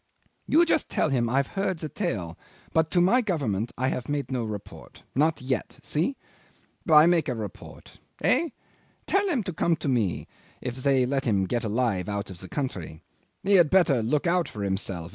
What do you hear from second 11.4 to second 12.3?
get alive